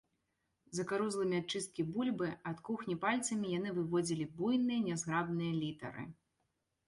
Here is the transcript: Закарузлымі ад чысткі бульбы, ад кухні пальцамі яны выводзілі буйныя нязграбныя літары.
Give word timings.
Закарузлымі 0.77 1.35
ад 1.41 1.45
чысткі 1.57 1.81
бульбы, 1.97 2.29
ад 2.53 2.63
кухні 2.69 2.95
пальцамі 3.05 3.51
яны 3.59 3.69
выводзілі 3.79 4.25
буйныя 4.39 4.79
нязграбныя 4.87 5.53
літары. 5.61 6.03